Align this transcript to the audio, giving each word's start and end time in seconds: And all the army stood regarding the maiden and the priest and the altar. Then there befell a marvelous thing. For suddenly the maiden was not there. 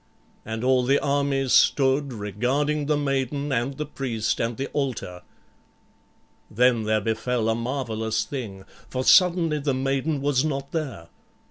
And 0.43 0.63
all 0.63 0.81
the 0.83 0.97
army 0.99 1.47
stood 1.49 2.11
regarding 2.11 2.87
the 2.87 2.97
maiden 2.97 3.51
and 3.51 3.77
the 3.77 3.85
priest 3.85 4.39
and 4.39 4.57
the 4.57 4.65
altar. 4.69 5.21
Then 6.49 6.85
there 6.85 7.01
befell 7.01 7.47
a 7.49 7.53
marvelous 7.53 8.23
thing. 8.25 8.63
For 8.89 9.03
suddenly 9.03 9.59
the 9.59 9.75
maiden 9.75 10.19
was 10.19 10.43
not 10.43 10.71
there. 10.71 11.09